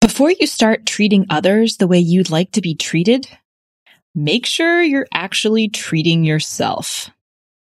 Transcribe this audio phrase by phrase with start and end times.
[0.00, 3.28] Before you start treating others the way you'd like to be treated,
[4.14, 7.10] make sure you're actually treating yourself.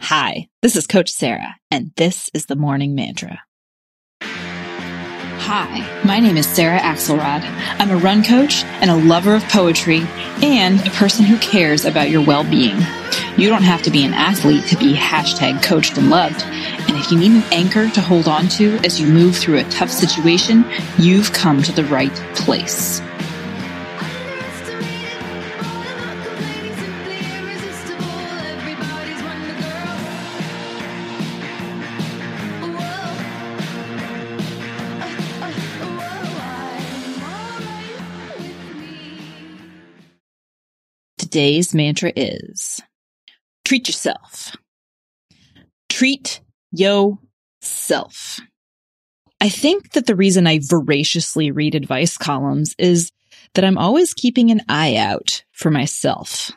[0.00, 3.40] Hi, this is Coach Sarah, and this is the Morning Mantra.
[5.44, 7.42] Hi, my name is Sarah Axelrod.
[7.78, 10.02] I'm a run coach and a lover of poetry
[10.40, 12.78] and a person who cares about your well being.
[13.36, 16.42] You don't have to be an athlete to be hashtag coached and loved.
[16.88, 19.64] And if you need an anchor to hold on to as you move through a
[19.64, 20.64] tough situation,
[20.98, 23.00] you've come to the right place.
[41.32, 42.82] Today's mantra is
[43.64, 44.54] treat yourself.
[45.88, 48.40] Treat yourself.
[49.40, 53.10] I think that the reason I voraciously read advice columns is
[53.54, 56.50] that I'm always keeping an eye out for myself.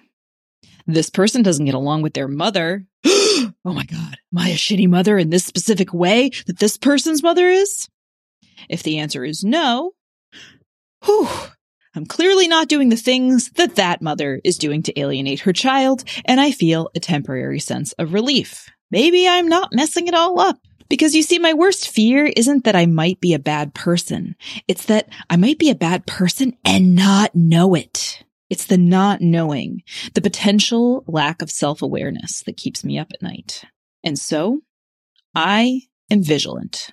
[0.88, 2.86] This person doesn't get along with their mother.
[3.06, 4.18] oh my God.
[4.32, 7.90] Am I a shitty mother in this specific way that this person's mother is?
[8.70, 9.94] If the answer is no,
[11.04, 11.28] whew,
[11.96, 16.04] I'm clearly not doing the things that that mother is doing to alienate her child,
[16.26, 18.70] and I feel a temporary sense of relief.
[18.92, 20.58] Maybe I'm not messing it all up.
[20.88, 24.36] Because you see, my worst fear isn't that I might be a bad person.
[24.68, 28.24] It's that I might be a bad person and not know it.
[28.50, 29.82] It's the not knowing,
[30.14, 33.64] the potential lack of self awareness that keeps me up at night.
[34.04, 34.62] And so
[35.34, 36.92] I am vigilant.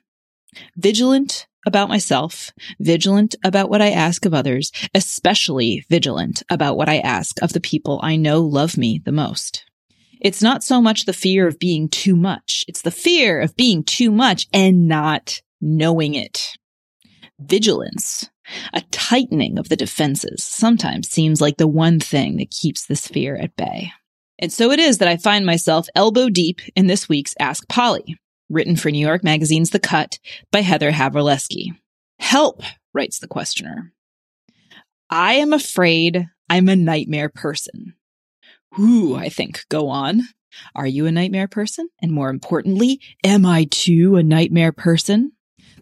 [0.77, 6.99] Vigilant about myself, vigilant about what I ask of others, especially vigilant about what I
[6.99, 9.65] ask of the people I know love me the most.
[10.23, 12.65] It's not so much the fear of being too much.
[12.69, 16.57] It's the fear of being too much and not knowing it.
[17.41, 18.31] Vigilance,
[18.73, 23.35] a tightening of the defenses, sometimes seems like the one thing that keeps this fear
[23.35, 23.91] at bay.
[24.39, 28.17] And so it is that I find myself elbow deep in this week's Ask Polly,
[28.49, 30.21] written for New York Magazine's The Cut
[30.53, 31.77] by Heather Havrilesky.
[32.21, 32.63] Help,
[32.95, 33.93] writes the questioner.
[35.11, 37.95] I am afraid I'm a nightmare person.
[38.79, 40.23] Ooh, I think, go on.
[40.75, 41.89] Are you a nightmare person?
[42.01, 45.33] And more importantly, am I too a nightmare person?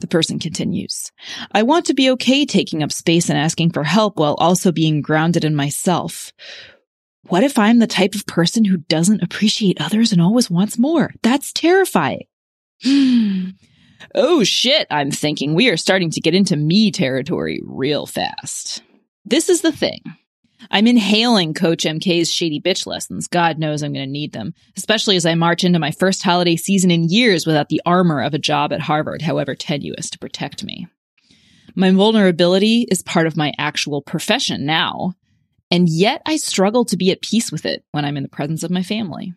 [0.01, 1.11] The person continues.
[1.53, 5.03] I want to be okay taking up space and asking for help while also being
[5.03, 6.33] grounded in myself.
[7.29, 11.13] What if I'm the type of person who doesn't appreciate others and always wants more?
[11.23, 12.25] That's terrifying.
[14.15, 18.83] oh shit, I'm thinking we are starting to get into me territory real fast.
[19.27, 20.01] This is the thing.
[20.71, 23.29] I'm inhaling Coach MK's shady bitch lessons.
[23.29, 26.57] God knows I'm going to need them, especially as I march into my first holiday
[26.57, 30.65] season in years without the armor of a job at Harvard, however tenuous, to protect
[30.65, 30.87] me.
[31.75, 35.15] My vulnerability is part of my actual profession now,
[35.71, 38.63] and yet I struggle to be at peace with it when I'm in the presence
[38.63, 39.35] of my family.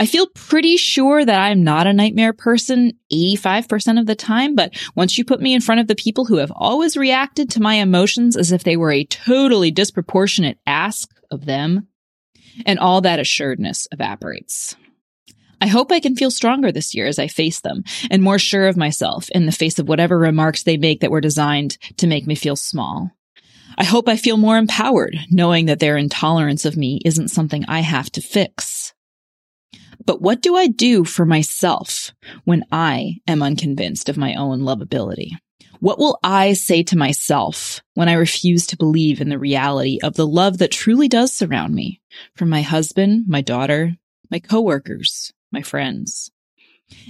[0.00, 4.72] I feel pretty sure that I'm not a nightmare person 85% of the time, but
[4.94, 7.74] once you put me in front of the people who have always reacted to my
[7.74, 11.88] emotions as if they were a totally disproportionate ask of them,
[12.64, 14.76] and all that assuredness evaporates.
[15.60, 18.68] I hope I can feel stronger this year as I face them and more sure
[18.68, 22.26] of myself in the face of whatever remarks they make that were designed to make
[22.26, 23.10] me feel small.
[23.76, 27.80] I hope I feel more empowered knowing that their intolerance of me isn't something I
[27.80, 28.94] have to fix.
[30.08, 32.14] But what do I do for myself
[32.44, 35.32] when I am unconvinced of my own lovability?
[35.80, 40.14] What will I say to myself when I refuse to believe in the reality of
[40.14, 42.00] the love that truly does surround me
[42.36, 43.98] from my husband, my daughter,
[44.30, 46.30] my coworkers, my friends?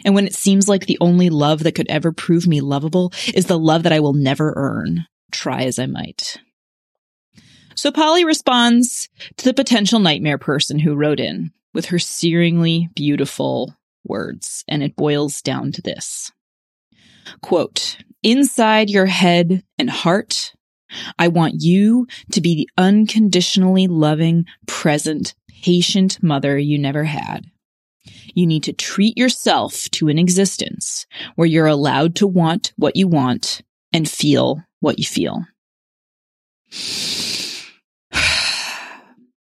[0.04, 3.46] And when it seems like the only love that could ever prove me lovable is
[3.46, 6.38] the love that I will never earn, try as I might.
[7.76, 13.72] So Polly responds to the potential nightmare person who wrote in with her searingly beautiful
[14.02, 16.32] words, and it boils down to this.
[17.40, 20.54] Quote, inside your head and heart,
[21.20, 27.44] I want you to be the unconditionally loving, present, patient mother you never had.
[28.34, 31.06] You need to treat yourself to an existence
[31.36, 33.62] where you're allowed to want what you want
[33.92, 35.44] and feel what you feel.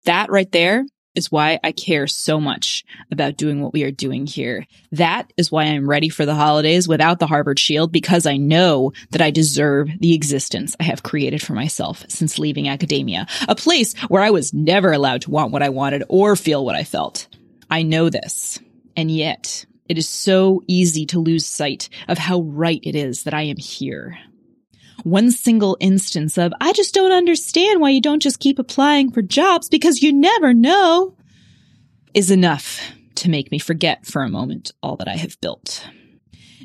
[0.03, 0.83] that right there
[1.15, 4.67] is why I care so much about doing what we are doing here.
[4.91, 8.93] That is why I'm ready for the holidays without the Harvard Shield because I know
[9.11, 13.93] that I deserve the existence I have created for myself since leaving academia, a place
[14.07, 17.27] where I was never allowed to want what I wanted or feel what I felt.
[17.69, 18.59] I know this.
[18.95, 23.33] And yet, it is so easy to lose sight of how right it is that
[23.33, 24.17] I am here.
[25.05, 29.21] One single instance of, I just don't understand why you don't just keep applying for
[29.21, 31.15] jobs because you never know,
[32.15, 32.81] is enough
[33.13, 35.87] to make me forget for a moment all that I have built.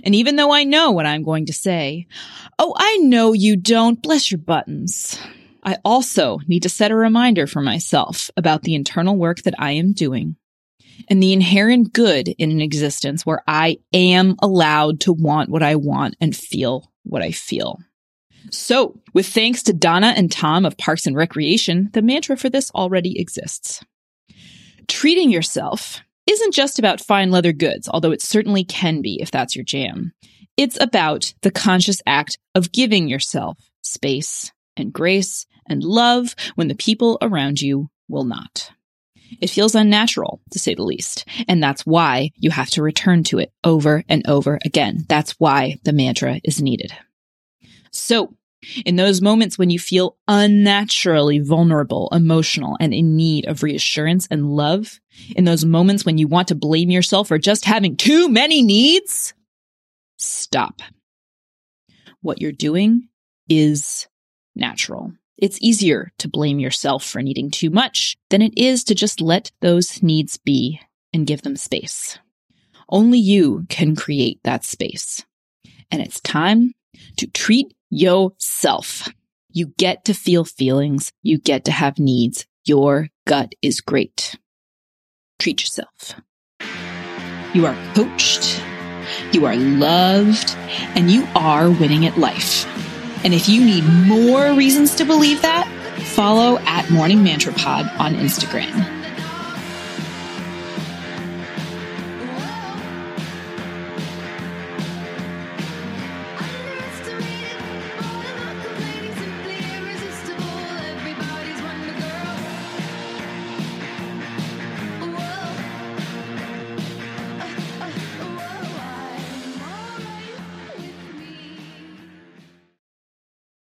[0.05, 2.07] And even though I know what I'm going to say,
[2.59, 5.21] oh, I know you don't, bless your buttons.
[5.63, 9.73] I also need to set a reminder for myself about the internal work that I
[9.73, 10.37] am doing
[11.11, 15.75] and the inherent good in an existence where I am allowed to want what I
[15.75, 17.81] want and feel what I feel.
[18.51, 22.71] So, with thanks to Donna and Tom of Parks and Recreation, the mantra for this
[22.73, 23.85] already exists.
[24.89, 29.55] Treating yourself isn't just about fine leather goods, although it certainly can be if that's
[29.55, 30.13] your jam.
[30.57, 36.75] It's about the conscious act of giving yourself space and grace and love when the
[36.75, 38.71] people around you will not.
[39.41, 41.25] It feels unnatural, to say the least.
[41.47, 45.05] And that's why you have to return to it over and over again.
[45.09, 46.93] That's why the mantra is needed.
[47.93, 48.35] So,
[48.85, 54.51] in those moments when you feel unnaturally vulnerable, emotional, and in need of reassurance and
[54.51, 55.01] love,
[55.35, 59.33] in those moments when you want to blame yourself for just having too many needs,
[60.19, 60.83] stop.
[62.21, 63.09] What you're doing
[63.49, 64.09] is
[64.55, 65.13] natural.
[65.39, 69.51] It's easier to blame yourself for needing too much than it is to just let
[69.63, 70.81] those needs be
[71.15, 72.19] and give them space.
[72.91, 75.25] Only you can create that space.
[75.91, 76.75] And it's time
[77.17, 79.09] to treat yourself.
[79.53, 81.13] You get to feel feelings.
[81.23, 82.47] You get to have needs.
[82.65, 84.37] Your gut is great.
[85.39, 86.15] Treat yourself.
[87.53, 88.63] You are coached.
[89.33, 90.55] You are loved
[90.95, 92.67] and you are winning at life.
[93.25, 95.67] And if you need more reasons to believe that,
[96.15, 99.00] follow at Morning Mantra Pod on Instagram.